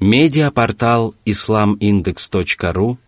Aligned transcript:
Медиапортал 0.00 1.16
islamindex.ru 1.26 2.98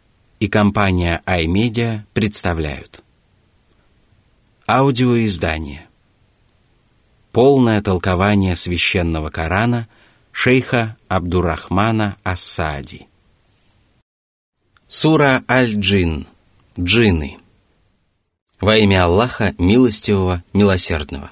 и 0.41 0.49
компания 0.49 1.23
iMedia 1.25 2.01
представляют. 2.15 3.05
Аудиоиздание. 4.67 5.87
Полное 7.31 7.81
толкование 7.81 8.57
священного 8.57 9.31
Корана 9.31 9.87
шейха 10.33 10.97
Абдурахмана 11.07 12.17
Асади. 12.25 13.07
Сура 14.89 15.45
Аль-Джин. 15.49 16.27
Джины. 16.77 17.39
Во 18.61 18.77
имя 18.77 19.05
Аллаха 19.05 19.55
Милостивого 19.59 20.43
Милосердного. 20.53 21.31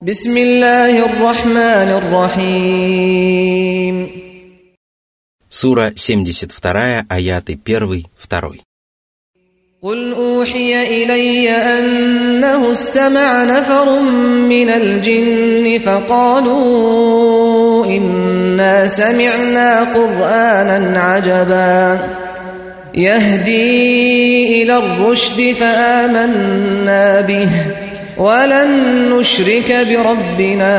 Бисмиллахи 0.00 1.04
рахмани 1.22 2.00
рахим 2.10 3.63
Сура 5.63 5.93
72, 5.95 7.05
аяты 7.09 7.57
1, 7.65 8.05
2. 8.21 8.59
قل 9.81 10.13
أوحي 10.13 11.03
إلي 11.03 11.49
أنه 11.49 12.71
استمع 12.71 13.43
نفر 13.43 13.99
من 14.49 14.69
الجن 14.69 15.79
فقالوا 15.85 17.85
إنا 17.85 18.87
سمعنا 18.87 19.93
قرآنا 19.93 21.01
عجبا 21.01 21.99
يهدي 22.93 24.63
إلى 24.63 24.77
الرشد 24.77 25.55
فآمنا 25.59 27.21
به 27.21 27.49
ولن 28.17 28.69
نشرك 29.13 29.87
بربنا 29.89 30.77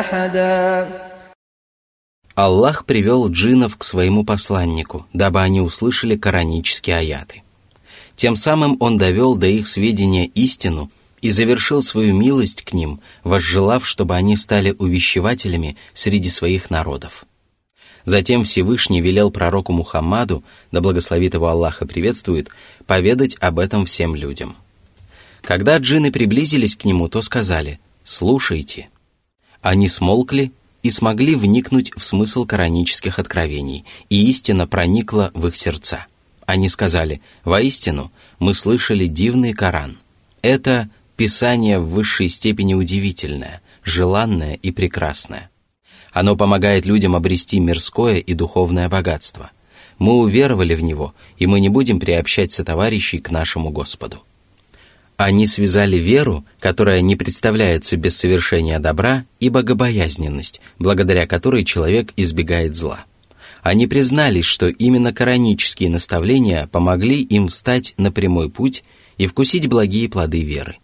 أحدا 0.00 0.86
Аллах 2.37 2.85
привел 2.85 3.31
джинов 3.31 3.77
к 3.77 3.83
своему 3.83 4.23
посланнику, 4.23 5.07
дабы 5.11 5.41
они 5.41 5.59
услышали 5.59 6.15
коранические 6.15 6.97
аяты. 6.97 7.41
Тем 8.15 8.35
самым 8.35 8.77
Он 8.79 8.99
довел 8.99 9.35
до 9.35 9.47
их 9.47 9.67
сведения 9.67 10.27
истину 10.27 10.91
и 11.23 11.31
завершил 11.31 11.81
свою 11.81 12.13
милость 12.13 12.61
к 12.61 12.73
ним, 12.73 12.99
возжелав, 13.23 13.87
чтобы 13.87 14.15
они 14.15 14.37
стали 14.37 14.75
увещевателями 14.77 15.77
среди 15.95 16.29
своих 16.29 16.69
народов. 16.69 17.25
Затем 18.05 18.43
Всевышний 18.43 19.01
велел 19.01 19.31
пророку 19.31 19.73
Мухаммаду, 19.73 20.43
да 20.71 20.79
благословит 20.79 21.33
его 21.33 21.47
Аллах 21.47 21.81
и 21.81 21.87
приветствует, 21.87 22.49
поведать 22.85 23.35
об 23.39 23.57
этом 23.57 23.87
всем 23.87 24.13
людям. 24.13 24.57
Когда 25.41 25.79
джины 25.79 26.11
приблизились 26.11 26.75
к 26.75 26.85
нему, 26.85 27.09
то 27.09 27.23
сказали 27.23 27.79
«Слушайте». 28.03 28.89
Они 29.63 29.87
смолкли 29.87 30.51
и 30.83 30.89
смогли 30.89 31.35
вникнуть 31.35 31.91
в 31.95 32.03
смысл 32.03 32.45
коранических 32.45 33.19
откровений, 33.19 33.85
и 34.09 34.29
истина 34.29 34.67
проникла 34.67 35.31
в 35.33 35.47
их 35.47 35.57
сердца. 35.57 36.07
Они 36.45 36.69
сказали, 36.69 37.21
«Воистину, 37.43 38.11
мы 38.39 38.53
слышали 38.53 39.07
дивный 39.07 39.53
Коран. 39.53 39.97
Это 40.41 40.89
Писание 41.17 41.79
в 41.79 41.89
высшей 41.89 42.29
степени 42.29 42.75
удивительное, 42.75 43.61
желанное 43.83 44.53
и 44.53 44.69
прекрасное. 44.69 45.49
Оно 46.13 46.35
помогает 46.35 46.85
людям 46.85 47.15
обрести 47.15 47.59
мирское 47.59 48.17
и 48.17 48.35
духовное 48.35 48.87
богатство. 48.87 49.49
Мы 49.97 50.19
уверовали 50.19 50.75
в 50.75 50.83
него, 50.83 51.15
и 51.39 51.47
мы 51.47 51.59
не 51.59 51.69
будем 51.69 51.99
приобщать 51.99 52.51
сотоварищей 52.51 53.17
к 53.17 53.31
нашему 53.31 53.71
Господу. 53.71 54.21
Они 55.17 55.47
связали 55.47 55.97
веру, 55.97 56.45
которая 56.59 57.01
не 57.01 57.15
представляется 57.15 57.97
без 57.97 58.15
совершения 58.15 58.77
добра, 58.77 59.25
и 59.39 59.49
богобоязненность, 59.49 60.61
благодаря 60.77 61.25
которой 61.25 61.65
человек 61.65 62.13
избегает 62.15 62.75
зла. 62.75 63.05
Они 63.63 63.87
признались, 63.87 64.45
что 64.45 64.67
именно 64.67 65.11
коранические 65.11 65.89
наставления 65.89 66.67
помогли 66.67 67.19
им 67.19 67.47
встать 67.47 67.95
на 67.97 68.11
прямой 68.11 68.51
путь 68.51 68.83
и 69.17 69.25
вкусить 69.25 69.67
благие 69.67 70.07
плоды 70.07 70.41
веры. 70.43 70.77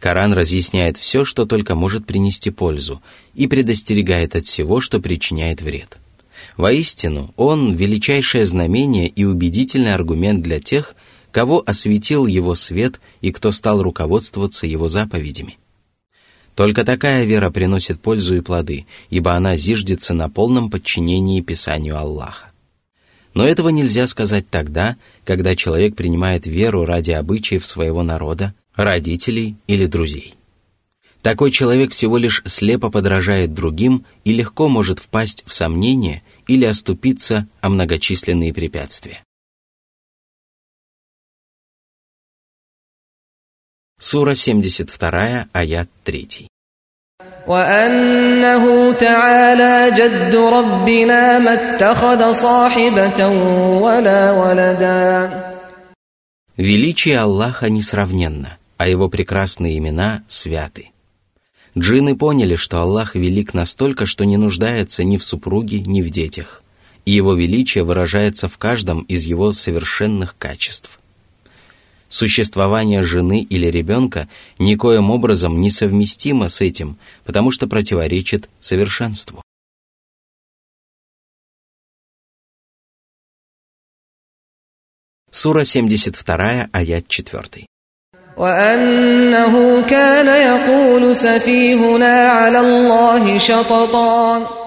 Коран 0.00 0.32
разъясняет 0.32 0.96
все, 0.96 1.24
что 1.24 1.46
только 1.46 1.76
может 1.76 2.04
принести 2.04 2.50
пользу, 2.50 3.00
и 3.32 3.46
предостерегает 3.46 4.34
от 4.34 4.44
всего, 4.44 4.80
что 4.80 5.00
причиняет 5.00 5.62
вред. 5.62 5.98
Воистину, 6.56 7.32
он– 7.36 7.74
величайшее 7.76 8.44
знамение 8.44 9.06
и 9.06 9.24
убедительный 9.24 9.94
аргумент 9.94 10.42
для 10.42 10.60
тех, 10.60 10.95
кого 11.36 11.62
осветил 11.66 12.24
его 12.24 12.54
свет 12.54 12.98
и 13.20 13.30
кто 13.30 13.52
стал 13.52 13.82
руководствоваться 13.82 14.66
его 14.66 14.88
заповедями. 14.88 15.58
Только 16.54 16.82
такая 16.82 17.26
вера 17.26 17.50
приносит 17.50 18.00
пользу 18.00 18.36
и 18.36 18.40
плоды, 18.40 18.86
ибо 19.10 19.34
она 19.34 19.54
зиждется 19.58 20.14
на 20.14 20.30
полном 20.30 20.70
подчинении 20.70 21.42
Писанию 21.42 21.98
Аллаха. 21.98 22.52
Но 23.34 23.46
этого 23.46 23.68
нельзя 23.68 24.06
сказать 24.06 24.48
тогда, 24.48 24.96
когда 25.26 25.54
человек 25.54 25.94
принимает 25.94 26.46
веру 26.46 26.86
ради 26.86 27.10
обычаев 27.10 27.66
своего 27.66 28.02
народа, 28.02 28.54
родителей 28.74 29.56
или 29.66 29.84
друзей. 29.84 30.36
Такой 31.20 31.50
человек 31.50 31.92
всего 31.92 32.16
лишь 32.16 32.42
слепо 32.46 32.88
подражает 32.88 33.52
другим 33.52 34.06
и 34.24 34.32
легко 34.32 34.70
может 34.70 35.00
впасть 35.00 35.44
в 35.46 35.52
сомнение 35.52 36.22
или 36.46 36.64
оступиться 36.64 37.46
о 37.60 37.68
многочисленные 37.68 38.54
препятствия. 38.54 39.25
Сура 44.05 44.33
72, 44.33 45.47
аят 45.53 45.89
3. 46.03 46.47
وأنه 47.47 48.91
تعالى 48.91 49.95
جد 49.95 50.35
ربنا 50.35 51.39
ما 51.39 51.53
اتخذ 51.53 52.31
صاحبة 52.31 53.27
ولا 53.81 54.31
ولدا 54.31 55.51
Величие 56.57 57.17
Аллаха 57.17 57.69
несравненно, 57.69 58.57
а 58.77 58.87
его 58.87 59.07
прекрасные 59.07 59.77
имена 59.77 60.23
святы. 60.27 60.89
Джинны 61.77 62.15
поняли, 62.15 62.55
что 62.55 62.81
Аллах 62.81 63.15
велик 63.15 63.53
настолько, 63.53 64.07
что 64.07 64.25
не 64.25 64.37
нуждается 64.37 65.03
ни 65.03 65.17
в 65.17 65.23
супруге, 65.23 65.79
ни 65.79 66.01
в 66.01 66.09
детях, 66.09 66.63
и 67.05 67.11
его 67.11 67.35
величие 67.35 67.83
выражается 67.83 68.49
в 68.49 68.57
каждом 68.57 69.01
из 69.01 69.25
его 69.25 69.53
совершенных 69.53 70.35
качеств – 70.39 71.04
Существование 72.11 73.03
жены 73.03 73.41
или 73.41 73.67
ребенка 73.67 74.27
никоим 74.59 75.11
образом 75.11 75.61
не 75.61 75.69
совместимо 75.69 76.49
с 76.49 76.59
этим, 76.59 76.97
потому 77.23 77.51
что 77.51 77.67
противоречит 77.67 78.49
совершенству. 78.59 79.41
Сура 85.31 85.63
72, 85.63 86.69
аят 86.73 87.07
4. 87.07 87.65
وأنه 88.37 89.81
كان 89.89 90.27
يقول 90.27 91.15
سفيهنا 91.15 92.29
على 92.29 92.59
الله 92.59 93.37
شططا 93.37 94.57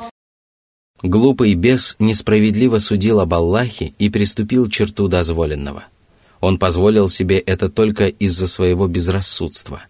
Глупый 1.02 1.54
бес 1.54 1.96
несправедливо 1.98 2.78
судил 2.78 3.20
об 3.20 3.34
Аллахе 3.34 3.92
и 3.98 4.08
приступил 4.08 4.70
черту 4.70 5.08
дозволенного – 5.08 5.94
он 6.40 6.58
позволил 6.58 7.08
себе 7.08 7.38
это 7.38 7.68
только 7.70 8.06
из-за 8.06 8.46
своего 8.48 8.86
безрассудства. 8.86 9.84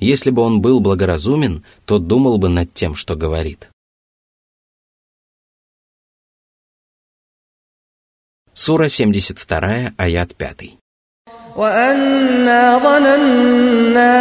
Если 0.00 0.30
бы 0.30 0.42
он 0.42 0.60
был 0.60 0.80
благоразумен, 0.80 1.64
то 1.84 1.98
думал 1.98 2.38
бы 2.38 2.48
над 2.48 2.74
тем, 2.74 2.96
что 2.96 3.14
говорит. 3.14 3.70
Сура 8.52 8.88
72, 8.88 9.94
аят 9.96 10.34
5. 10.36 10.78
وأنا 11.56 12.78
ظننا 12.78 14.14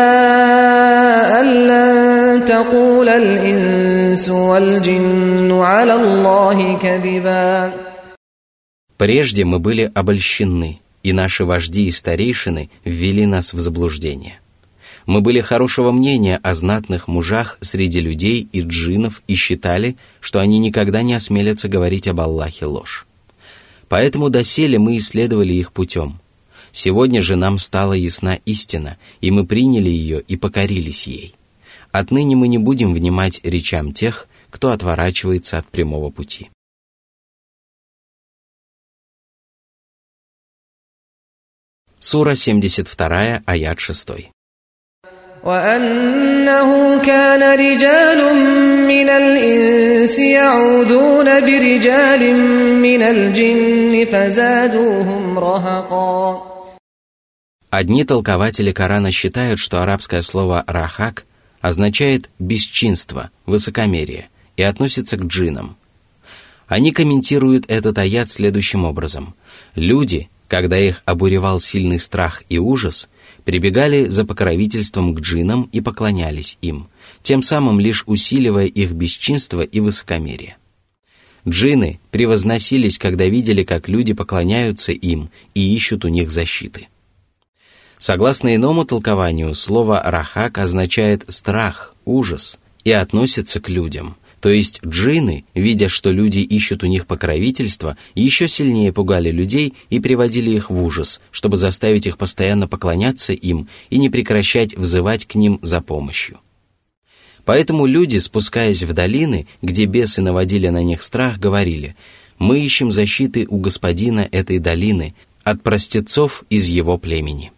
أن 1.41 1.47
لن 1.67 2.45
تقول 2.45 3.09
الإنس 3.09 4.29
والجن 4.29 5.51
على 5.51 5.93
الله 5.93 6.77
كذبا 6.77 7.73
Прежде 8.97 9.43
мы 9.43 9.59
были 9.59 9.91
обольщены – 9.95 10.86
и 11.02 11.12
наши 11.12 11.44
вожди 11.44 11.86
и 11.86 11.90
старейшины 11.90 12.70
ввели 12.84 13.26
нас 13.26 13.52
в 13.52 13.58
заблуждение. 13.58 14.40
Мы 15.06 15.22
были 15.22 15.40
хорошего 15.40 15.90
мнения 15.90 16.38
о 16.42 16.52
знатных 16.52 17.08
мужах 17.08 17.56
среди 17.62 18.00
людей 18.00 18.46
и 18.52 18.60
джинов 18.60 19.22
и 19.26 19.34
считали, 19.34 19.96
что 20.20 20.38
они 20.38 20.58
никогда 20.58 21.02
не 21.02 21.14
осмелятся 21.14 21.68
говорить 21.68 22.08
об 22.08 22.20
Аллахе 22.20 22.66
ложь. 22.66 23.06
Поэтому 23.88 24.28
доселе 24.28 24.78
мы 24.78 24.98
исследовали 24.98 25.54
их 25.54 25.72
путем. 25.72 26.20
Сегодня 26.72 27.22
же 27.22 27.36
нам 27.36 27.56
стала 27.56 27.94
ясна 27.94 28.38
истина, 28.44 28.98
и 29.22 29.30
мы 29.30 29.46
приняли 29.46 29.88
ее 29.88 30.20
и 30.20 30.36
покорились 30.36 31.06
ей. 31.06 31.34
Отныне 31.90 32.36
мы 32.36 32.48
не 32.48 32.58
будем 32.58 32.92
внимать 32.92 33.40
речам 33.42 33.94
тех, 33.94 34.28
кто 34.50 34.70
отворачивается 34.70 35.56
от 35.58 35.66
прямого 35.68 36.10
пути. 36.10 36.50
Сура 41.99 42.35
72, 42.35 43.41
аят 43.45 43.79
6. 43.79 44.33
وأنه 45.43 47.01
كان 47.05 47.43
رجال 47.59 48.19
من 48.87 49.09
الإنس 49.09 50.19
يعوذون 50.19 51.25
برجال 51.25 52.21
من 52.81 53.01
الجن 53.01 54.05
فزادوهم 54.11 55.39
رهقا 55.39 56.53
Одни 57.71 58.03
толкователи 58.03 58.71
Корана 58.71 59.11
считают, 59.11 59.59
что 59.59 59.81
арабское 59.81 60.21
слово 60.21 60.63
«рахак» 60.67 61.25
означает 61.59 62.29
«бесчинство», 62.37 63.31
«высокомерие» 63.47 64.29
и 64.57 64.61
относится 64.61 65.17
к 65.17 65.23
джинам. 65.23 65.75
Они 66.67 66.91
комментируют 66.91 67.65
этот 67.69 67.97
аят 67.97 68.29
следующим 68.29 68.85
образом. 68.85 69.33
Люди, 69.73 70.29
когда 70.48 70.78
их 70.78 71.02
обуревал 71.04 71.60
сильный 71.60 72.00
страх 72.00 72.42
и 72.48 72.58
ужас, 72.58 73.08
прибегали 73.44 74.06
за 74.06 74.24
покровительством 74.24 75.14
к 75.14 75.20
джинам 75.20 75.68
и 75.72 75.80
поклонялись 75.80 76.58
им, 76.62 76.88
тем 77.22 77.42
самым 77.42 77.78
лишь 77.78 78.02
усиливая 78.06 78.66
их 78.66 78.92
бесчинство 78.92 79.60
и 79.60 79.80
высокомерие. 79.80 80.56
Джины 81.46 82.00
превозносились, 82.10 82.98
когда 82.98 83.26
видели, 83.26 83.62
как 83.62 83.88
люди 83.88 84.12
поклоняются 84.12 84.92
им 84.92 85.30
и 85.54 85.74
ищут 85.74 86.04
у 86.04 86.08
них 86.08 86.30
защиты. 86.30 86.88
Согласно 87.98 88.54
иному 88.54 88.84
толкованию, 88.84 89.54
слово 89.54 90.02
«рахак» 90.04 90.58
означает 90.58 91.24
«страх», 91.28 91.94
«ужас» 92.04 92.58
и 92.84 92.92
относится 92.92 93.60
к 93.60 93.68
людям. 93.68 94.16
То 94.40 94.50
есть 94.50 94.80
джинны, 94.86 95.44
видя, 95.54 95.88
что 95.88 96.10
люди 96.10 96.38
ищут 96.38 96.84
у 96.84 96.86
них 96.86 97.06
покровительства, 97.06 97.96
еще 98.14 98.46
сильнее 98.46 98.92
пугали 98.92 99.30
людей 99.30 99.74
и 99.90 99.98
приводили 99.98 100.50
их 100.50 100.70
в 100.70 100.82
ужас, 100.82 101.20
чтобы 101.32 101.56
заставить 101.56 102.06
их 102.06 102.18
постоянно 102.18 102.68
поклоняться 102.68 103.32
им 103.32 103.68
и 103.90 103.98
не 103.98 104.10
прекращать 104.10 104.76
взывать 104.76 105.26
к 105.26 105.34
ним 105.34 105.58
за 105.62 105.80
помощью. 105.80 106.38
Поэтому 107.44 107.86
люди, 107.86 108.18
спускаясь 108.18 108.82
в 108.82 108.92
долины, 108.92 109.46
где 109.62 109.86
бесы 109.86 110.20
наводили 110.22 110.68
на 110.68 110.82
них 110.82 111.02
страх, 111.02 111.38
говорили 111.38 111.96
«Мы 112.38 112.60
ищем 112.60 112.92
защиты 112.92 113.46
у 113.48 113.58
господина 113.58 114.28
этой 114.30 114.58
долины, 114.58 115.14
от 115.42 115.62
простецов 115.62 116.44
из 116.50 116.68
его 116.68 116.98
племени». 116.98 117.52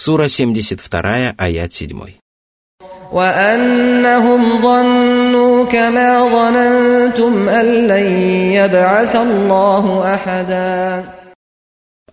Сура 0.00 0.28
72, 0.28 1.34
аят 1.38 1.72
7. 1.72 2.18
وأنهم 3.12 4.62
ظنوا 4.62 5.64
كما 5.64 6.28
ظننتم 6.28 7.48
أن 7.48 7.66
لن 7.88 8.06
يبعث 8.52 9.16
الله 9.16 10.14
أحدا 10.14 11.12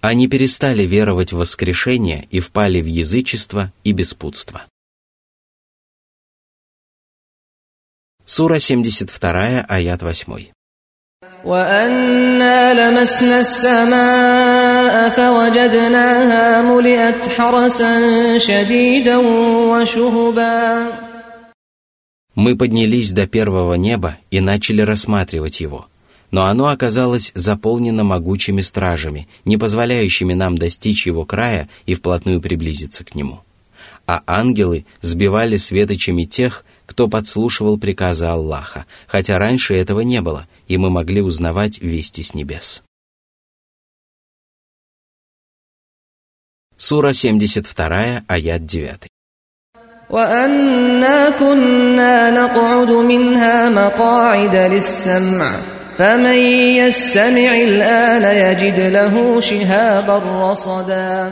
Они 0.02 0.28
перестали 0.28 0.84
веровать 0.86 1.32
в 1.32 1.38
воскрешение 1.38 2.28
и 2.30 2.42
впали 2.42 2.82
в 2.82 2.86
язычество 2.86 3.72
и 3.86 3.94
беспутство. 3.94 4.68
Сура 8.26 8.60
72, 8.60 9.66
аят 9.68 10.04
8. 10.04 10.52
وأنا 11.44 12.74
لمسنا 12.74 13.40
السماء 13.40 15.10
فوجدناها 15.10 16.62
ملئت 16.62 17.28
حرسا 17.28 18.38
شديدا 18.38 19.18
وشهبا 19.72 20.92
Мы 22.36 22.58
поднялись 22.58 23.12
до 23.12 23.28
первого 23.28 23.76
неба 23.76 24.18
и 24.32 24.40
начали 24.40 24.82
рассматривать 24.82 25.60
его. 25.60 25.86
Но 26.32 26.46
оно 26.46 26.70
оказалось 26.70 27.32
заполнено 27.36 28.04
могучими 28.04 28.62
стражами, 28.62 29.28
не 29.46 29.58
позволяющими 29.58 30.34
нам 30.34 30.58
достичь 30.58 31.06
его 31.06 31.26
края 31.26 31.70
и 31.86 31.94
вплотную 31.94 32.42
приблизиться 32.42 33.04
к 33.04 33.14
нему. 33.14 33.42
А 34.08 34.24
ангелы 34.26 34.86
сбивали 35.02 35.58
светочами 35.58 36.24
тех, 36.24 36.66
кто 36.88 37.08
подслушивал 37.08 37.78
приказы 37.78 38.26
Аллаха, 38.26 38.86
хотя 39.08 39.38
раньше 39.38 39.76
этого 39.76 40.02
не 40.02 40.22
было, 40.22 40.48
и 40.68 40.78
мы 40.78 40.90
могли 40.90 41.22
узнавать 41.22 41.80
вести 41.80 42.22
с 42.22 42.34
небес. 42.34 42.84
Сура 46.78 47.14
72, 47.14 48.24
аят 48.28 48.68
9. 48.68 49.08
وأنا 50.10 51.30
كنا 51.40 52.30
نقعد 52.30 52.92
منها 52.92 53.70
مقاعد 53.70 54.56
للسمع 54.56 55.52
فمن 55.98 56.38
يستمع 56.78 57.56
الآن 57.56 58.24
يجد 58.24 58.80
له 58.80 59.42
شهابا 59.42 60.18
رصدا 60.52 61.32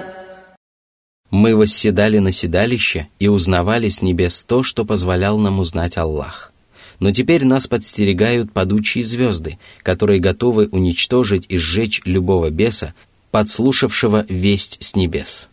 мы 1.30 1.56
восседали 1.56 2.18
на 2.18 2.30
седалище 2.30 3.08
и 3.18 3.28
узнавали 3.28 3.88
с 3.88 4.00
небес 4.00 4.44
то, 4.44 4.62
что 4.62 4.84
позволял 4.84 5.38
нам 5.38 5.58
узнать 5.58 5.96
Аллах. 5.96 6.52
Но 7.00 7.10
теперь 7.10 7.44
нас 7.44 7.66
подстерегают 7.66 8.52
падучие 8.52 9.04
звезды, 9.04 9.58
которые 9.82 10.20
готовы 10.20 10.68
уничтожить 10.68 11.44
и 11.48 11.58
сжечь 11.58 12.00
любого 12.04 12.50
беса, 12.50 12.94
подслушавшего 13.32 14.24
весть 14.28 14.78
с 14.80 14.94
небес. 14.94 15.48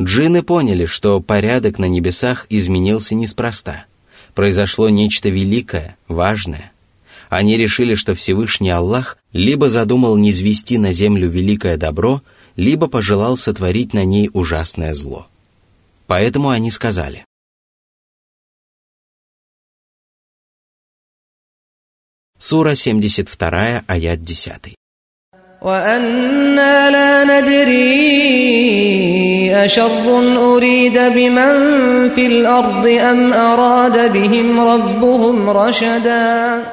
Джинны 0.00 0.42
поняли, 0.42 0.84
что 0.84 1.20
порядок 1.20 1.78
на 1.78 1.86
небесах 1.86 2.46
изменился 2.50 3.14
неспроста. 3.14 3.86
Произошло 4.34 4.90
нечто 4.90 5.30
великое, 5.30 5.96
важное. 6.06 6.70
Они 7.30 7.56
решили, 7.56 7.94
что 7.94 8.14
Всевышний 8.14 8.70
Аллах 8.70 9.16
либо 9.32 9.70
задумал 9.70 10.16
низвести 10.18 10.76
на 10.76 10.92
землю 10.92 11.30
великое 11.30 11.78
добро– 11.78 12.22
либо 12.55 12.87
пожелал 12.87 13.37
сотворить 13.37 13.93
на 13.93 14.05
ней 14.05 14.29
ужасное 14.33 14.93
зло. 14.93 15.27
Поэтому 16.07 16.49
они 16.49 16.71
сказали. 16.71 17.25
Сура 22.37 22.75
72, 22.75 23.83
аят 23.87 24.23
10. 24.23 24.75
وأنا 25.61 26.89
لا 26.89 27.23
ندري 27.23 27.91
أشر 29.65 30.09
أريد 30.55 30.97
بمن 30.97 31.55
في 32.15 32.25
الأرض 32.25 32.87
أم 32.87 33.33
أراد 33.33 34.13
بهم 34.13 34.59
ربهم 34.59 35.49
رشدا 35.49 36.63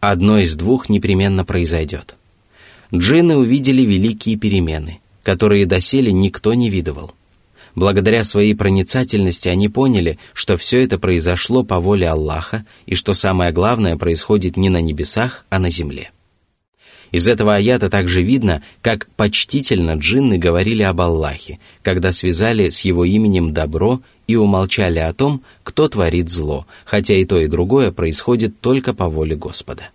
Одно 0.00 0.38
из 0.38 0.56
двух 0.56 0.88
непременно 0.88 1.44
произойдет – 1.44 2.25
джинны 2.93 3.37
увидели 3.37 3.81
великие 3.81 4.37
перемены, 4.37 4.99
которые 5.23 5.65
доселе 5.65 6.11
никто 6.11 6.53
не 6.53 6.69
видывал. 6.69 7.13
Благодаря 7.75 8.23
своей 8.23 8.55
проницательности 8.55 9.49
они 9.49 9.69
поняли, 9.69 10.17
что 10.33 10.57
все 10.57 10.83
это 10.83 10.97
произошло 10.97 11.63
по 11.63 11.79
воле 11.79 12.09
Аллаха 12.09 12.65
и 12.87 12.95
что 12.95 13.13
самое 13.13 13.51
главное 13.51 13.97
происходит 13.97 14.57
не 14.57 14.69
на 14.69 14.81
небесах, 14.81 15.45
а 15.51 15.59
на 15.59 15.69
земле. 15.69 16.11
Из 17.11 17.27
этого 17.27 17.55
аята 17.55 17.89
также 17.89 18.21
видно, 18.21 18.63
как 18.81 19.07
почтительно 19.15 19.93
джинны 19.93 20.37
говорили 20.37 20.81
об 20.81 20.99
Аллахе, 21.01 21.59
когда 21.83 22.11
связали 22.11 22.69
с 22.69 22.81
его 22.81 23.05
именем 23.05 23.53
добро 23.53 24.01
и 24.27 24.35
умолчали 24.35 24.99
о 24.99 25.13
том, 25.13 25.43
кто 25.63 25.87
творит 25.87 26.29
зло, 26.29 26.65
хотя 26.83 27.13
и 27.13 27.25
то, 27.25 27.39
и 27.39 27.47
другое 27.47 27.91
происходит 27.91 28.59
только 28.59 28.93
по 28.93 29.07
воле 29.07 29.35
Господа. 29.35 29.91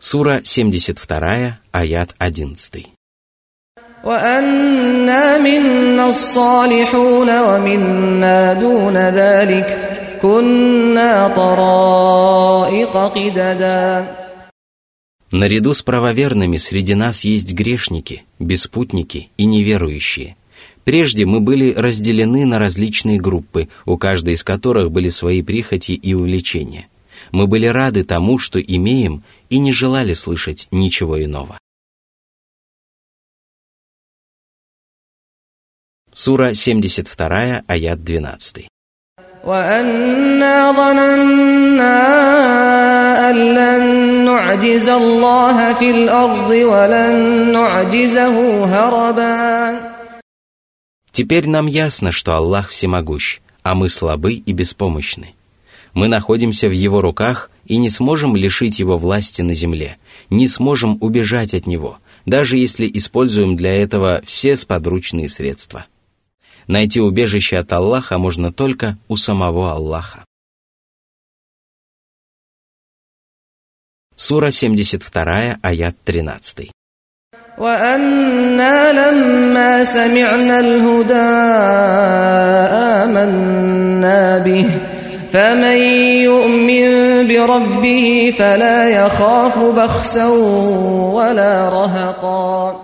Сура 0.00 0.40
72, 0.44 1.58
аят 1.72 2.14
11. 2.18 2.96
وأنا 4.04 5.38
منا 5.38 6.08
الصالحون 6.08 7.28
ومنا 7.40 8.52
دون 8.52 8.96
ذلك 8.96 9.68
كنا 10.22 11.28
طرائق 11.28 12.96
قددا 12.96 14.06
Наряду 15.32 15.74
с 15.74 15.82
правоверными 15.82 16.56
среди 16.56 16.94
нас 16.94 17.24
есть 17.24 17.52
грешники, 17.52 18.22
беспутники 18.38 19.30
и 19.36 19.44
неверующие. 19.44 20.36
Прежде 20.84 21.26
мы 21.26 21.40
были 21.40 21.72
разделены 21.72 22.46
на 22.46 22.60
различные 22.60 23.18
группы, 23.18 23.68
у 23.86 23.98
каждой 23.98 24.34
из 24.34 24.44
которых 24.44 24.92
были 24.92 25.08
свои 25.08 25.42
прихоти 25.42 25.92
и 25.92 26.14
увлечения. 26.14 26.86
Мы 27.32 27.46
были 27.46 27.66
рады 27.66 28.04
тому, 28.04 28.38
что 28.38 28.60
имеем, 28.60 29.24
и 29.48 29.58
не 29.58 29.72
желали 29.72 30.12
слышать 30.12 30.68
ничего 30.70 31.22
иного. 31.22 31.58
Сура 36.12 36.54
72, 36.54 37.62
аят 37.68 38.02
12. 38.02 38.68
وأنا 39.46 40.72
ظننا 40.72 41.98
أن 43.30 43.36
لن 43.54 44.24
نعجز 44.24 44.88
الله 44.88 45.74
في 45.74 45.90
الأرض 45.90 46.50
ولن 46.50 47.52
نعجزه 47.52 48.64
هربا 48.64 49.96
Теперь 51.12 51.48
нам 51.48 51.66
ясно, 51.66 52.12
что 52.12 52.34
Аллах 52.34 52.68
всемогущ, 52.70 53.40
а 53.62 53.74
мы 53.74 53.88
слабы 53.88 54.34
и 54.34 54.52
беспомощны. 54.52 55.34
Мы 55.94 56.08
находимся 56.08 56.68
в 56.68 56.72
Его 56.72 57.00
руках 57.00 57.50
и 57.64 57.78
не 57.78 57.90
сможем 57.90 58.36
лишить 58.36 58.78
его 58.78 58.96
власти 58.98 59.42
на 59.42 59.54
земле, 59.54 59.98
не 60.30 60.48
сможем 60.48 60.98
убежать 61.00 61.54
от 61.54 61.66
него, 61.66 61.98
даже 62.24 62.58
если 62.58 62.90
используем 62.92 63.56
для 63.56 63.74
этого 63.74 64.22
все 64.24 64.56
сподручные 64.56 65.28
средства. 65.28 65.86
Найти 66.66 67.00
убежище 67.00 67.58
от 67.58 67.72
Аллаха 67.72 68.18
можно 68.18 68.52
только 68.52 68.98
у 69.08 69.16
самого 69.16 69.72
Аллаха. 69.72 70.24
Сура 74.14 74.50
72, 74.50 75.58
аят 75.62 75.96
13. 76.04 76.70
وأنا 77.58 78.92
لما 78.92 79.84
سمعنا 79.84 80.60
الهدى 80.60 81.12
آمنا 83.02 84.38
به 84.38 84.70
فمن 85.32 85.78
يؤمن 86.28 86.88
بربه 87.28 88.34
فلا 88.38 88.90
يخاف 88.90 89.58
بخسا 89.58 90.28
ولا 91.16 91.68
رهقا 91.68 92.76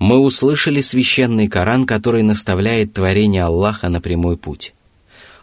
Мы 0.00 0.20
услышали 0.20 0.80
священный 0.80 1.48
Коран, 1.48 1.84
который 1.84 2.22
наставляет 2.22 2.92
творение 2.92 3.42
Аллаха 3.42 3.88
на 3.88 4.00
прямой 4.00 4.36
путь. 4.36 4.72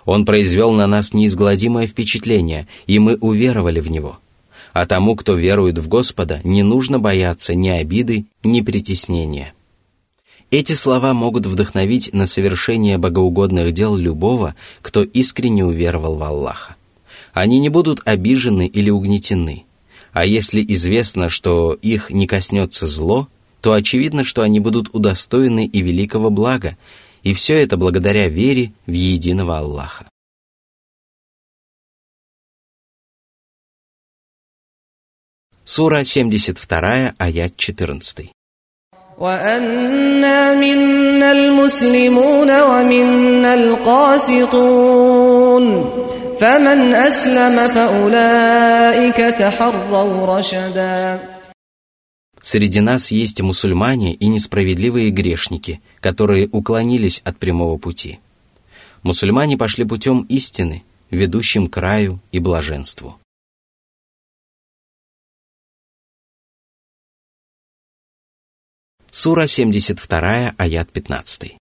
Он 0.05 0.25
произвел 0.25 0.71
на 0.71 0.87
нас 0.87 1.13
неизгладимое 1.13 1.87
впечатление, 1.87 2.67
и 2.87 2.99
мы 2.99 3.15
уверовали 3.15 3.81
в 3.81 3.91
него – 3.91 4.25
а 4.75 4.85
тому, 4.85 5.15
кто 5.15 5.35
верует 5.35 5.79
в 5.79 5.87
Господа, 5.87 6.41
не 6.43 6.61
нужно 6.61 6.99
бояться 6.99 7.55
ни 7.55 7.69
обиды, 7.69 8.25
ни 8.43 8.59
притеснения. 8.59 9.53
Эти 10.50 10.72
слова 10.72 11.14
могут 11.14 11.46
вдохновить 11.46 12.12
на 12.12 12.26
совершение 12.26 12.98
богоугодных 12.98 13.72
дел 13.72 13.96
любого, 13.96 14.56
кто 14.82 15.04
искренне 15.04 15.64
уверовал 15.64 16.16
в 16.16 16.22
Аллаха. 16.24 16.76
Они 17.32 17.60
не 17.60 17.68
будут 17.68 18.00
обижены 18.04 18.66
или 18.66 18.90
угнетены. 18.90 19.64
А 20.12 20.24
если 20.24 20.64
известно, 20.66 21.28
что 21.28 21.74
их 21.74 22.10
не 22.10 22.26
коснется 22.26 22.88
зло, 22.88 23.28
то 23.60 23.74
очевидно, 23.74 24.24
что 24.24 24.42
они 24.42 24.58
будут 24.58 24.92
удостоены 24.92 25.66
и 25.66 25.82
великого 25.82 26.30
блага, 26.30 26.76
и 27.22 27.32
все 27.32 27.54
это 27.62 27.76
благодаря 27.76 28.28
вере 28.28 28.72
в 28.86 28.92
единого 28.92 29.58
Аллаха. 29.58 30.08
Сура 35.62 36.02
72, 36.02 37.14
аят 37.18 37.56
14. 37.56 38.32
وأنا 39.19 40.55
منا 40.55 41.31
المسلمون 41.31 42.61
ومنا 42.61 43.53
القاسطون 43.53 45.65
فمن 46.39 46.93
أسلم 46.93 47.67
فأولئك 47.67 49.15
تحروا 49.15 50.37
رشدا 50.37 51.19
Среди 52.41 52.79
нас 52.79 53.11
есть 53.11 53.41
мусульмане 53.41 54.13
и 54.13 54.27
несправедливые 54.27 55.09
грешники, 55.09 55.81
которые 55.99 56.47
уклонились 56.51 57.21
от 57.25 57.39
прямого 57.39 57.77
пути. 57.77 58.19
Мусульмане 59.01 59.57
пошли 59.57 59.83
путем 59.83 60.27
истины, 60.29 60.83
ведущим 61.09 61.65
к 61.67 61.77
раю 61.77 62.19
и 62.31 62.37
блаженству. 62.37 63.17
Сура 69.22 69.46
72, 69.46 70.54
аят 70.56 70.92
15. 70.92 71.58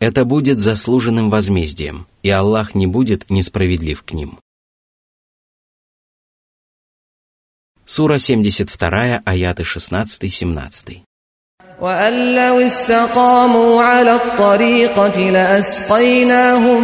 Это 0.00 0.24
будет 0.24 0.58
заслуженным 0.58 1.30
возмездием, 1.30 2.08
и 2.24 2.30
Аллах 2.30 2.74
не 2.74 2.88
будет 2.88 3.30
несправедлив 3.30 4.02
к 4.02 4.10
ним. 4.10 4.40
Сура 7.84 8.18
72, 8.18 9.22
аяты 9.24 9.62
16-17. 9.62 11.04
وأن 11.81 12.35
لو 12.35 12.59
استقاموا 12.59 13.83
على 13.83 14.15
الطريقة 14.15 15.29
لأسقيناهم 15.29 16.83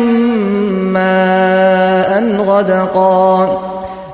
ماء 0.93 2.35
غدقا 2.35 3.61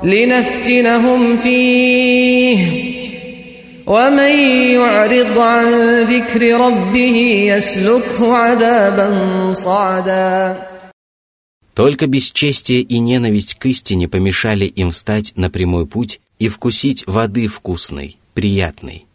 لنفتنهم 0.02 1.36
فيه 1.36 2.84
ومن 3.86 4.38
يعرض 4.70 5.38
عن 5.38 5.66
ذكر 6.04 6.60
ربه 6.60 7.16
يسلكه 7.48 8.34
عذابا 8.36 9.52
صعدا 9.52 10.56
Только 11.74 12.06
бесчестие 12.06 12.82
и 12.82 13.00
ненависть 13.00 13.54
к 13.54 13.66
истине 13.66 14.06
помешали 14.06 14.66
им 14.66 14.92
встать 14.92 15.32
на 15.34 15.50
прямой 15.50 15.86
путь 15.86 16.20
и 16.38 16.46
вкусить 16.48 17.04
воды 17.08 17.48
вкусной, 17.48 18.16
приятной. 18.32 19.06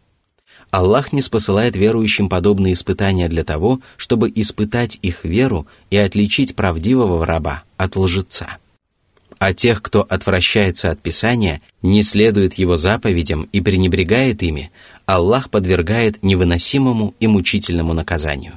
Аллах 0.75 1.13
не 1.13 1.23
спосылает 1.23 1.77
верующим 1.77 2.29
подобные 2.29 2.73
испытания 2.73 3.29
для 3.29 3.45
того, 3.45 3.81
чтобы 3.97 4.29
испытать 4.35 4.99
их 5.03 5.25
веру 5.25 5.69
и 5.91 5.97
отличить 5.97 6.57
правдивого 6.57 7.25
раба 7.25 7.63
от 7.77 7.95
лжеца. 7.95 8.59
А 9.39 9.53
тех, 9.55 9.83
кто 9.83 10.03
отвращается 10.03 10.91
от 10.91 11.01
Писания, 11.01 11.63
не 11.81 12.03
следует 12.03 12.55
его 12.55 12.77
заповедям 12.77 13.49
и 13.53 13.61
пренебрегает 13.61 14.43
ими, 14.43 14.73
Аллах 15.07 15.49
подвергает 15.49 16.25
невыносимому 16.25 17.15
и 17.21 17.29
мучительному 17.29 17.93
наказанию. 17.93 18.57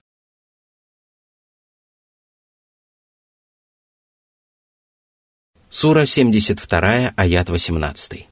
Сура 5.70 6.06
72, 6.06 7.14
аят 7.16 7.50
18. 7.52 8.28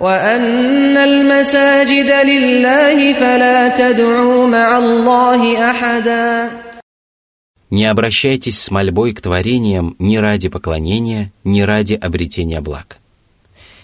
وأن 0.00 0.96
المساجد 0.96 2.10
لله 2.28 3.12
فلا 3.12 3.68
تدعوا 3.68 4.46
مع 4.46 4.78
الله 4.78 5.70
أحدا 5.70 6.50
Не 7.68 7.86
обращайтесь 7.86 8.60
с 8.60 8.70
мольбой 8.70 9.12
к 9.12 9.20
творениям 9.20 9.96
ни 9.98 10.18
ради 10.18 10.48
поклонения, 10.48 11.32
ни 11.42 11.62
ради 11.62 11.94
обретения 11.94 12.60
благ. 12.60 12.98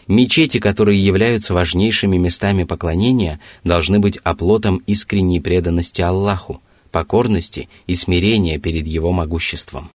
Мечети, 0.07 0.61
которые 0.61 1.05
являются 1.05 1.53
важнейшими 1.53 2.17
местами 2.17 2.63
поклонения, 2.63 3.41
должны 3.65 3.99
быть 3.99 4.19
оплотом 4.23 4.83
искренней 4.87 5.41
преданности 5.41 6.01
Аллаху, 6.01 6.63
покорности 6.93 7.69
и 7.89 7.95
смирения 7.95 8.59
перед 8.59 8.87
Его 8.87 9.11
могуществом. 9.11 9.91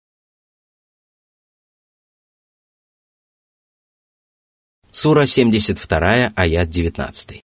Сура 4.92 5.26
72, 5.26 6.34
аят 6.36 6.70
19. 6.70 7.42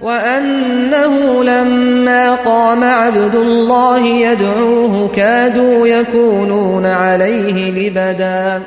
وأنه 0.00 1.44
لما 1.44 2.34
قام 2.44 2.84
عبد 2.84 3.34
الله 3.34 4.06
يدعوه 4.06 5.08
كادوا 5.08 5.86
يكونون 5.86 6.86
عليه 6.86 7.70
لبدا 7.70 8.62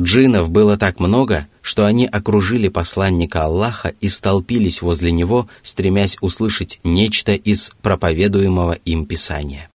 Джинов 0.00 0.50
было 0.50 0.76
так 0.76 0.98
много, 0.98 1.46
что 1.62 1.84
они 1.84 2.06
окружили 2.06 2.68
посланника 2.68 3.44
Аллаха 3.44 3.94
и 4.00 4.08
столпились 4.08 4.82
возле 4.82 5.12
него, 5.12 5.48
стремясь 5.62 6.16
услышать 6.20 6.80
нечто 6.82 7.32
из 7.34 7.70
проповедуемого 7.80 8.72
им 8.84 9.06
Писания. 9.06 9.70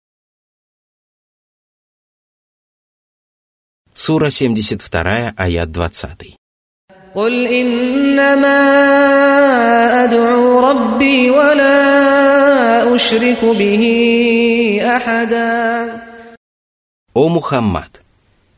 Сура 3.94 4.30
72, 4.30 5.34
аят 5.36 5.70
20. 5.70 6.38
قل 7.18 7.46
إنما 7.46 8.60
أدعو 10.04 10.70
ربي 10.70 11.30
ولا 11.30 12.94
أشرك 12.94 13.44
به 13.44 13.82
أحدا 14.82 16.08
О 17.14 17.28
Мухаммад, 17.28 18.02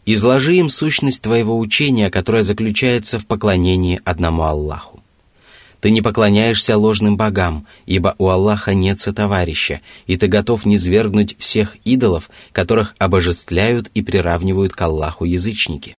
изложи 0.04 0.56
им 0.56 0.68
сущность 0.68 1.22
твоего 1.22 1.58
учения, 1.58 2.10
которое 2.10 2.42
заключается 2.42 3.18
в 3.18 3.26
поклонении 3.26 3.98
одному 4.04 4.42
Аллаху. 4.42 5.00
Ты 5.80 5.90
не 5.90 6.02
поклоняешься 6.02 6.76
ложным 6.76 7.16
богам, 7.16 7.66
ибо 7.86 8.14
у 8.18 8.28
Аллаха 8.28 8.74
нет 8.74 9.00
сотоварища, 9.00 9.80
и 10.06 10.18
ты 10.18 10.26
готов 10.26 10.66
низвергнуть 10.66 11.36
всех 11.38 11.76
идолов, 11.86 12.28
которых 12.52 12.94
обожествляют 12.98 13.90
и 13.94 14.02
приравнивают 14.02 14.74
к 14.74 14.82
Аллаху 14.82 15.24
язычники. 15.24 15.94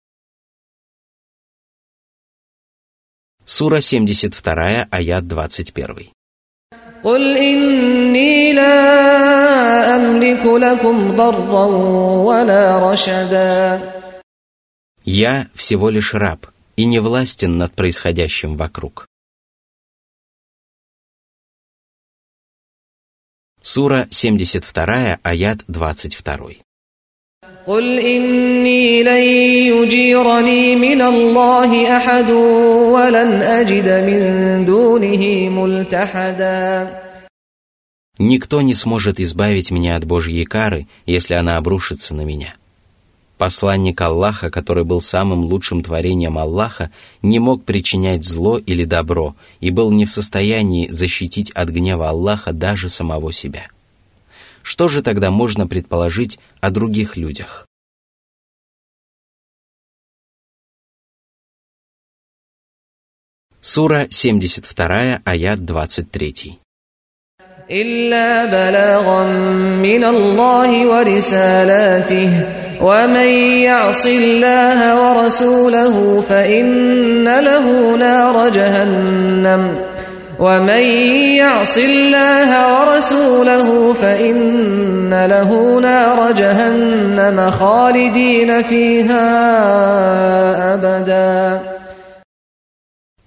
Сура 3.46 3.82
72, 3.82 4.88
аят 4.92 5.28
21. 5.28 6.12
قل 7.04 7.38
إني 7.38 8.54
لا 8.54 9.96
أملك 9.96 10.46
لكم 10.46 11.16
ضرا 11.16 11.66
ولا 12.26 12.92
رشدا 12.92 14.02
Я 15.06 15.50
всего 15.56 15.90
лишь 15.90 16.14
раб 16.14 16.48
и 16.76 16.86
не 16.86 17.00
властен 17.00 17.58
над 17.58 17.74
происходящим 17.76 18.56
вокруг. 18.56 19.08
Сура 23.62 24.08
72, 24.12 25.20
аят 25.24 25.60
22. 25.68 26.64
قل 27.68 28.00
إني 28.00 29.04
لن 29.04 29.24
يجيرني 29.74 30.76
من 30.76 31.02
الله 31.02 31.98
أحد 31.98 32.32
ولن 32.94 33.32
أجد 33.42 33.88
من 34.08 34.66
دونه 34.66 35.50
ملتحدا 35.50 36.90
Никто 38.20 38.62
не 38.62 38.76
сможет 38.76 39.20
избавить 39.20 39.72
меня 39.72 39.96
от 39.96 40.06
Божьей 40.06 40.46
кары, 40.46 40.88
если 41.08 41.34
она 41.34 41.58
обрушится 41.58 42.14
на 42.14 42.22
меня. 42.22 42.54
Посланник 43.40 44.00
Аллаха, 44.00 44.52
который 44.52 44.84
был 44.84 45.02
самым 45.02 45.44
лучшим 45.44 45.82
творением 45.82 46.38
Аллаха, 46.38 46.92
не 47.24 47.40
мог 47.40 47.64
причинять 47.64 48.24
зло 48.24 48.60
или 48.60 48.84
добро 48.84 49.36
и 49.60 49.72
был 49.72 49.92
не 49.92 50.06
в 50.06 50.12
состоянии 50.12 50.90
защитить 50.92 51.50
от 51.50 51.70
гнева 51.70 52.10
Аллаха 52.10 52.54
даже 52.54 52.90
самого 52.90 53.34
себя. 53.34 53.66
Что 54.66 54.88
же 54.88 55.02
тогда 55.02 55.32
можно 55.32 55.68
предположить 55.68 56.40
о 56.60 56.70
других 56.70 57.18
людях? 57.18 57.68
Сура 63.62 64.08
72, 64.10 65.22
аят 65.24 65.66
23. 65.66 66.60
إلا 67.72 68.46
بلاغا 68.46 69.24
من 69.80 70.04
الله 70.04 70.88
ورسالاته 70.88 72.30
ومن 72.82 73.30
يعص 73.64 74.06
الله 74.06 74.80
ورسوله 75.02 76.24
فإن 76.30 77.24
له 77.40 77.96
نار 77.98 78.50
جهنم 78.50 79.85
ومن 80.40 80.84
يعص 81.38 81.78
الله 81.78 82.50
ورسوله 82.74 83.94
فإن 83.94 85.26
له 85.26 85.80
نار 85.80 86.32
جهنم 86.32 87.52
خالدين 87.52 88.64
فيها 88.64 89.28
أبداً 90.74 91.72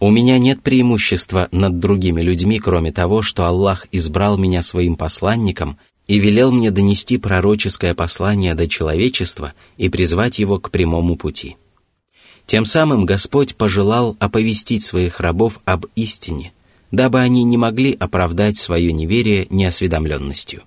У 0.00 0.10
меня 0.10 0.38
нет 0.38 0.60
преимущества 0.62 1.48
над 1.50 1.78
другими 1.78 2.20
людьми, 2.20 2.58
кроме 2.58 2.92
того, 2.92 3.22
что 3.22 3.46
Аллах 3.46 3.86
избрал 3.90 4.36
меня 4.36 4.60
своим 4.60 4.96
посланником 4.96 5.78
и 6.06 6.18
велел 6.18 6.52
мне 6.52 6.70
донести 6.70 7.16
пророческое 7.16 7.94
послание 7.94 8.54
до 8.54 8.68
человечества 8.68 9.54
и 9.78 9.88
призвать 9.88 10.38
его 10.38 10.58
к 10.58 10.70
прямому 10.70 11.16
пути. 11.16 11.56
Тем 12.44 12.66
самым 12.66 13.06
Господь 13.06 13.56
пожелал 13.56 14.14
оповестить 14.18 14.84
своих 14.84 15.20
рабов 15.20 15.60
об 15.64 15.86
истине, 15.96 16.52
дабы 16.91 17.19
они 17.19 17.43
не 17.43 17.57
могли 17.57 17.95
оправдать 17.99 18.57
свое 18.57 18.91
неверие 18.91 19.47
неосведомленностью. 19.49 20.63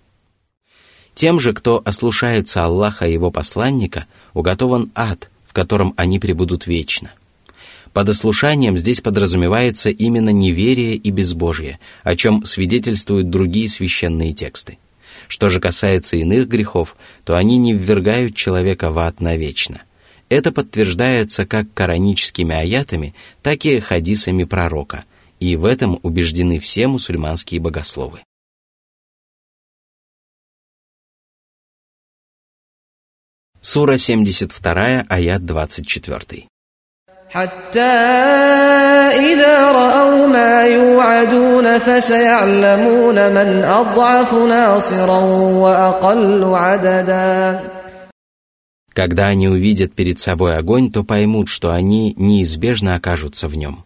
Тем 1.14 1.40
же, 1.40 1.52
кто 1.52 1.82
ослушается 1.84 2.64
Аллаха 2.64 3.06
и 3.06 3.12
его 3.12 3.30
посланника, 3.30 4.06
уготован 4.32 4.90
ад, 4.94 5.30
в 5.46 5.52
котором 5.52 5.94
они 5.96 6.18
пребудут 6.18 6.66
вечно– 6.66 7.12
под 7.92 8.08
ослушанием 8.08 8.78
здесь 8.78 9.02
подразумевается 9.02 9.90
именно 9.90 10.30
неверие 10.30 10.96
и 10.96 11.10
безбожие, 11.10 11.78
о 12.02 12.16
чем 12.16 12.44
свидетельствуют 12.44 13.28
другие 13.28 13.68
священные 13.68 14.32
тексты. 14.32 14.78
Что 15.28 15.50
же 15.50 15.60
касается 15.60 16.16
иных 16.16 16.48
грехов, 16.48 16.96
то 17.24 17.36
они 17.36 17.58
не 17.58 17.74
ввергают 17.74 18.34
человека 18.34 18.90
в 18.90 18.98
ад 18.98 19.20
навечно. 19.20 19.82
Это 20.30 20.52
подтверждается 20.52 21.44
как 21.44 21.72
кораническими 21.74 22.54
аятами, 22.54 23.14
так 23.42 23.66
и 23.66 23.78
хадисами 23.80 24.44
пророка, 24.44 25.04
и 25.42 25.56
в 25.56 25.64
этом 25.64 25.98
убеждены 26.02 26.60
все 26.60 26.86
мусульманские 26.86 27.60
богословы. 27.60 28.20
Сура 33.60 33.96
72, 33.96 35.06
аят 35.08 35.44
24. 35.44 36.48
Когда 48.92 49.26
они 49.28 49.48
увидят 49.48 49.94
перед 49.94 50.18
собой 50.18 50.56
огонь, 50.56 50.92
то 50.92 51.02
поймут, 51.02 51.48
что 51.48 51.72
они 51.72 52.14
неизбежно 52.16 52.94
окажутся 52.96 53.48
в 53.48 53.56
нем. 53.56 53.84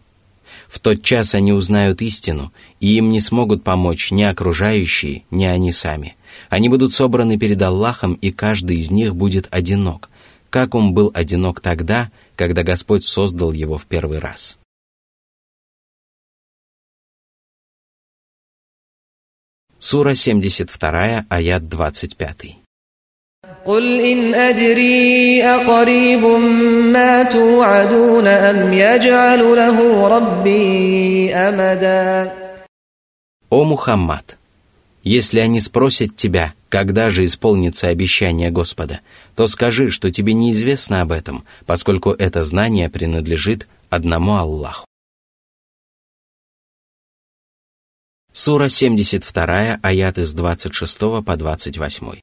В 0.67 0.79
тот 0.79 1.01
час 1.01 1.33
они 1.33 1.53
узнают 1.53 2.01
истину, 2.01 2.51
и 2.79 2.97
им 2.97 3.09
не 3.09 3.21
смогут 3.21 3.63
помочь 3.63 4.11
ни 4.11 4.23
окружающие, 4.23 5.23
ни 5.31 5.45
они 5.45 5.71
сами. 5.71 6.17
Они 6.49 6.69
будут 6.69 6.93
собраны 6.93 7.37
перед 7.37 7.61
Аллахом, 7.61 8.13
и 8.15 8.31
каждый 8.31 8.77
из 8.77 8.91
них 8.91 9.15
будет 9.15 9.47
одинок, 9.49 10.09
как 10.49 10.75
он 10.75 10.93
был 10.93 11.11
одинок 11.13 11.61
тогда, 11.61 12.11
когда 12.35 12.63
Господь 12.63 13.05
создал 13.05 13.51
его 13.51 13.77
в 13.77 13.85
первый 13.85 14.19
раз. 14.19 14.57
Сура 19.79 20.15
72, 20.15 21.25
аят 21.29 21.69
25. 21.69 22.66
قل 23.64 24.00
إن 24.00 24.34
أدري 24.34 25.42
أقريب 25.44 26.24
ما 26.92 27.22
توعدون 27.22 28.26
أم 28.26 28.72
يجعل 28.72 29.38
له 29.38 30.08
ربي 30.08 31.34
أمدا 31.34 32.42
О 33.50 33.64
Мухаммад, 33.64 34.38
если 35.04 35.38
они 35.40 35.60
спросят 35.60 36.16
тебя, 36.16 36.54
когда 36.70 37.10
же 37.10 37.26
исполнится 37.26 37.88
обещание 37.88 38.50
Господа, 38.50 39.00
то 39.36 39.46
скажи, 39.46 39.90
что 39.90 40.10
тебе 40.10 40.32
неизвестно 40.32 41.02
об 41.02 41.12
этом, 41.12 41.44
поскольку 41.66 42.12
это 42.12 42.44
знание 42.44 42.88
принадлежит 42.88 43.68
одному 43.90 44.36
Аллаху. 44.36 44.86
Сура 48.32 48.70
72, 48.70 49.78
аят 49.82 50.16
с 50.16 50.32
26 50.32 50.98
по 51.22 51.36
28. 51.36 52.22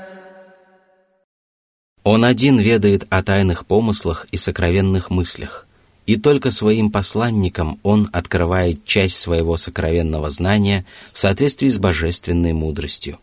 Он 2.03 2.25
один 2.25 2.59
ведает 2.59 3.05
о 3.09 3.23
тайных 3.23 3.65
помыслах 3.65 4.27
и 4.31 4.37
сокровенных 4.37 5.09
мыслях– 5.09 5.67
и 6.05 6.17
только 6.17 6.51
своим 6.51 6.91
посланникам 6.91 7.79
он 7.83 8.09
открывает 8.11 8.83
часть 8.85 9.17
своего 9.17 9.57
сокровенного 9.57 10.29
знания 10.29 10.85
в 11.13 11.19
соответствии 11.19 11.69
с 11.69 11.79
божественной 11.79 12.53
мудростью. 12.53 13.19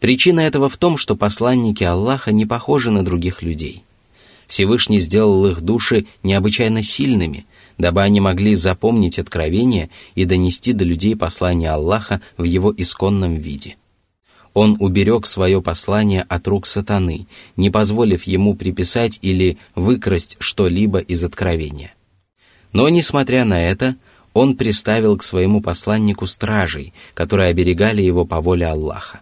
Причина 0.00 0.40
этого 0.40 0.68
в 0.68 0.76
том, 0.76 0.96
что 0.96 1.16
посланники 1.16 1.84
Аллаха 1.84 2.32
не 2.32 2.46
похожи 2.46 2.90
на 2.90 3.04
других 3.04 3.42
людей. 3.42 3.84
Всевышний 4.46 5.00
сделал 5.00 5.46
их 5.46 5.62
души 5.62 6.06
необычайно 6.22 6.82
сильными, 6.82 7.46
дабы 7.78 8.02
они 8.02 8.20
могли 8.20 8.54
запомнить 8.54 9.18
откровение 9.18 9.90
и 10.14 10.26
донести 10.26 10.72
до 10.72 10.84
людей 10.84 11.16
послание 11.16 11.70
Аллаха 11.70 12.20
в 12.36 12.44
его 12.44 12.72
исконном 12.76 13.36
виде– 13.36 13.76
он 14.54 14.76
уберег 14.78 15.26
свое 15.26 15.60
послание 15.60 16.24
от 16.28 16.46
рук 16.48 16.66
сатаны, 16.66 17.26
не 17.56 17.70
позволив 17.70 18.22
ему 18.22 18.54
приписать 18.54 19.18
или 19.20 19.58
выкрасть 19.74 20.36
что-либо 20.38 21.00
из 21.00 21.24
откровения. 21.24 21.92
Но, 22.72 22.88
несмотря 22.88 23.44
на 23.44 23.60
это, 23.60 23.96
он 24.32 24.56
приставил 24.56 25.16
к 25.16 25.24
своему 25.24 25.60
посланнику 25.60 26.26
стражей, 26.26 26.92
которые 27.14 27.50
оберегали 27.50 28.02
его 28.02 28.24
по 28.24 28.40
воле 28.40 28.66
Аллаха. 28.66 29.20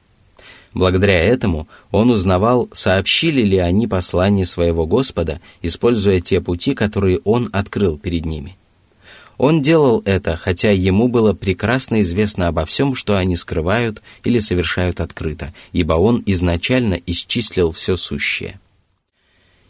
Благодаря 0.74 1.18
этому 1.18 1.68
он 1.90 2.10
узнавал, 2.10 2.68
сообщили 2.72 3.42
ли 3.42 3.58
они 3.58 3.86
послание 3.86 4.46
своего 4.46 4.86
Господа, 4.86 5.40
используя 5.60 6.20
те 6.20 6.40
пути, 6.40 6.74
которые 6.74 7.20
он 7.24 7.48
открыл 7.52 7.98
перед 7.98 8.24
ними– 8.24 8.56
он 9.38 9.62
делал 9.62 10.02
это, 10.04 10.36
хотя 10.36 10.70
ему 10.70 11.08
было 11.08 11.32
прекрасно 11.32 12.00
известно 12.00 12.48
обо 12.48 12.64
всем, 12.66 12.94
что 12.94 13.16
они 13.16 13.36
скрывают 13.36 14.02
или 14.24 14.38
совершают 14.38 15.00
открыто, 15.00 15.54
ибо 15.72 15.94
он 15.94 16.22
изначально 16.26 17.00
исчислил 17.06 17.72
все 17.72 17.96
сущее. 17.96 18.60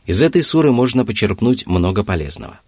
Из 0.07 0.21
этой 0.21 0.43
суры 0.43 0.73
можно 0.73 1.05
почерпнуть 1.05 1.67
много 1.67 2.05
полезного. 2.05 2.61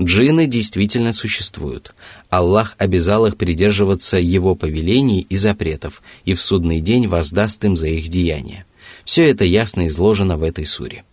Джинны 0.00 0.46
действительно 0.46 1.12
существуют. 1.12 1.94
Аллах 2.28 2.74
обязал 2.78 3.26
их 3.26 3.36
придерживаться 3.36 4.18
Его 4.18 4.54
повелений 4.54 5.26
и 5.28 5.36
запретов, 5.36 6.02
и 6.24 6.34
в 6.34 6.42
судный 6.42 6.80
день 6.80 7.06
воздаст 7.06 7.64
им 7.64 7.76
за 7.76 7.88
их 7.88 8.08
деяния. 8.08 8.66
Все 9.04 9.30
это 9.30 9.44
ясно 9.44 9.86
изложено 9.86 10.36
в 10.36 10.42
этой 10.42 10.66
суре. 10.66 11.04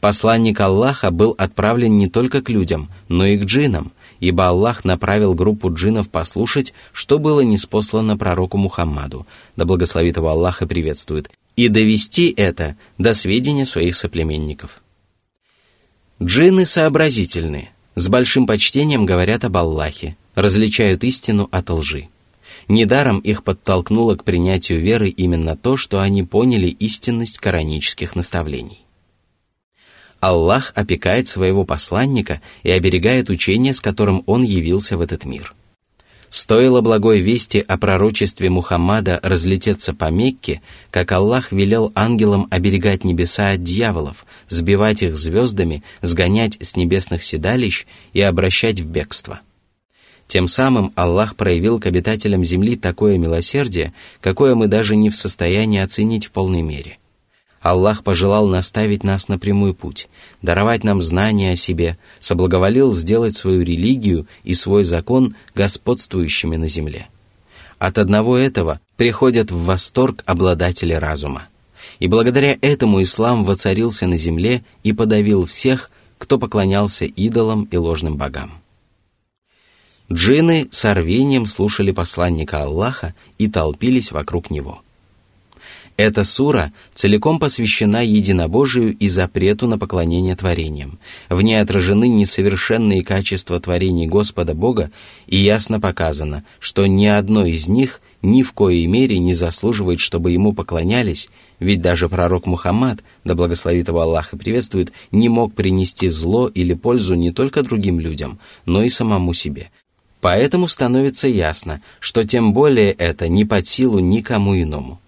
Посланник 0.00 0.58
Аллаха 0.60 1.10
был 1.10 1.34
отправлен 1.36 1.94
не 1.94 2.08
только 2.08 2.40
к 2.40 2.48
людям, 2.48 2.90
но 3.08 3.26
и 3.26 3.36
к 3.36 3.44
джинам, 3.44 3.92
ибо 4.18 4.48
Аллах 4.48 4.84
направил 4.84 5.34
группу 5.34 5.72
джинов 5.72 6.08
послушать, 6.08 6.72
что 6.92 7.18
было 7.18 7.40
неспослано 7.40 8.16
пророку 8.16 8.56
Мухаммаду, 8.56 9.26
да 9.56 9.66
благословит 9.66 10.16
его 10.16 10.28
Аллах 10.30 10.62
и 10.62 10.66
приветствует, 10.66 11.30
и 11.56 11.68
довести 11.68 12.32
это 12.34 12.76
до 12.96 13.12
сведения 13.12 13.66
своих 13.66 13.94
соплеменников. 13.94 14.82
Джинны 16.22 16.64
сообразительны, 16.64 17.70
с 17.94 18.08
большим 18.08 18.46
почтением 18.46 19.04
говорят 19.04 19.44
об 19.44 19.56
Аллахе, 19.58 20.16
различают 20.34 21.04
истину 21.04 21.48
от 21.50 21.68
лжи. 21.68 22.08
Недаром 22.68 23.18
их 23.18 23.42
подтолкнуло 23.42 24.16
к 24.16 24.24
принятию 24.24 24.80
веры 24.80 25.08
именно 25.08 25.56
то, 25.56 25.76
что 25.76 26.00
они 26.00 26.22
поняли 26.22 26.68
истинность 26.68 27.38
коранических 27.38 28.14
наставлений. 28.14 28.79
Аллах 30.20 30.72
опекает 30.74 31.28
своего 31.28 31.64
посланника 31.64 32.40
и 32.62 32.70
оберегает 32.70 33.30
учение, 33.30 33.74
с 33.74 33.80
которым 33.80 34.22
он 34.26 34.42
явился 34.42 34.96
в 34.96 35.00
этот 35.00 35.24
мир. 35.24 35.54
Стоило 36.30 36.80
благой 36.80 37.20
вести 37.20 37.58
о 37.58 37.76
пророчестве 37.76 38.50
Мухаммада 38.50 39.18
разлететься 39.20 39.92
по 39.94 40.10
Мекке, 40.12 40.62
как 40.92 41.10
Аллах 41.10 41.50
велел 41.50 41.90
ангелам 41.96 42.46
оберегать 42.50 43.02
небеса 43.02 43.50
от 43.50 43.64
дьяволов, 43.64 44.24
сбивать 44.48 45.02
их 45.02 45.16
звездами, 45.16 45.82
сгонять 46.02 46.56
с 46.60 46.76
небесных 46.76 47.24
седалищ 47.24 47.84
и 48.12 48.20
обращать 48.20 48.78
в 48.78 48.86
бегство. 48.86 49.40
Тем 50.28 50.46
самым 50.46 50.92
Аллах 50.94 51.34
проявил 51.34 51.80
к 51.80 51.86
обитателям 51.86 52.44
земли 52.44 52.76
такое 52.76 53.18
милосердие, 53.18 53.92
какое 54.20 54.54
мы 54.54 54.68
даже 54.68 54.94
не 54.94 55.10
в 55.10 55.16
состоянии 55.16 55.80
оценить 55.80 56.26
в 56.26 56.30
полной 56.30 56.62
мере. 56.62 56.99
Аллах 57.60 58.02
пожелал 58.02 58.48
наставить 58.48 59.04
нас 59.04 59.28
на 59.28 59.38
прямой 59.38 59.74
путь, 59.74 60.08
даровать 60.40 60.82
нам 60.82 61.02
знания 61.02 61.52
о 61.52 61.56
себе, 61.56 61.98
соблаговолил 62.18 62.92
сделать 62.92 63.36
свою 63.36 63.60
религию 63.62 64.26
и 64.44 64.54
свой 64.54 64.84
закон 64.84 65.34
господствующими 65.54 66.56
на 66.56 66.68
земле. 66.68 67.08
От 67.78 67.98
одного 67.98 68.38
этого 68.38 68.80
приходят 68.96 69.50
в 69.50 69.64
восторг 69.64 70.22
обладатели 70.26 70.94
разума. 70.94 71.48
И 71.98 72.08
благодаря 72.08 72.56
этому 72.62 73.02
ислам 73.02 73.44
воцарился 73.44 74.06
на 74.06 74.16
земле 74.16 74.64
и 74.82 74.94
подавил 74.94 75.44
всех, 75.44 75.90
кто 76.16 76.38
поклонялся 76.38 77.04
идолам 77.04 77.64
и 77.64 77.76
ложным 77.76 78.16
богам. 78.16 78.52
Джины 80.10 80.68
с 80.70 80.94
рвением 80.94 81.46
слушали 81.46 81.92
посланника 81.92 82.62
Аллаха 82.62 83.14
и 83.38 83.48
толпились 83.48 84.12
вокруг 84.12 84.50
него– 84.50 84.80
эта 86.00 86.24
сура 86.24 86.72
целиком 86.94 87.38
посвящена 87.38 88.02
единобожию 88.04 88.96
и 88.96 89.08
запрету 89.08 89.66
на 89.66 89.78
поклонение 89.78 90.34
творениям. 90.34 90.98
В 91.28 91.42
ней 91.42 91.60
отражены 91.60 92.08
несовершенные 92.08 93.04
качества 93.04 93.60
творений 93.60 94.06
Господа 94.06 94.54
Бога 94.54 94.90
и 95.26 95.38
ясно 95.38 95.78
показано, 95.78 96.44
что 96.58 96.86
ни 96.86 97.06
одно 97.06 97.44
из 97.44 97.68
них 97.68 98.00
ни 98.22 98.42
в 98.42 98.52
коей 98.52 98.86
мере 98.86 99.18
не 99.18 99.34
заслуживает, 99.34 100.00
чтобы 100.00 100.30
ему 100.30 100.52
поклонялись, 100.52 101.28
ведь 101.58 101.82
даже 101.82 102.08
пророк 102.08 102.46
Мухаммад, 102.46 103.00
да 103.24 103.34
благословит 103.34 103.88
его 103.88 104.00
Аллах 104.00 104.32
и 104.32 104.38
приветствует, 104.38 104.92
не 105.10 105.28
мог 105.28 105.54
принести 105.54 106.08
зло 106.08 106.48
или 106.48 106.74
пользу 106.74 107.14
не 107.14 107.30
только 107.30 107.62
другим 107.62 108.00
людям, 108.00 108.38
но 108.64 108.82
и 108.82 108.90
самому 108.90 109.34
себе. 109.34 109.70
Поэтому 110.20 110.68
становится 110.68 111.28
ясно, 111.28 111.80
что 111.98 112.24
тем 112.24 112.52
более 112.52 112.92
это 112.92 113.28
не 113.28 113.44
под 113.44 113.66
силу 113.66 114.00
никому 114.00 114.54
иному 114.54 115.00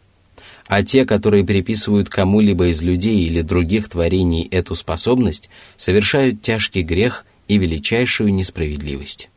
а 0.73 0.83
те, 0.83 1.05
которые 1.05 1.45
приписывают 1.45 2.09
кому-либо 2.09 2.69
из 2.69 2.81
людей 2.81 3.27
или 3.27 3.43
других 3.43 3.91
творений 3.91 4.49
эту 4.51 4.75
способность, 4.75 5.51
совершают 5.77 6.41
тяжкий 6.41 6.83
грех 6.83 7.27
и 7.47 7.59
величайшую 7.59 8.33
несправедливость. 8.33 9.29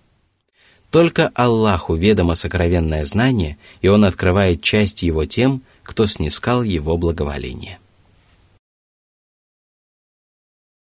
Только 0.91 1.31
Аллаху 1.35 1.95
ведомо 1.95 2.35
сокровенное 2.35 3.03
знание, 3.03 3.57
и 3.81 3.89
Он 3.89 4.05
открывает 4.05 4.61
часть 4.61 5.03
его 5.03 5.25
тем, 5.25 5.61
кто 5.83 6.05
снискал 6.05 6.63
его 6.63 6.95
благоволение. 6.95 7.79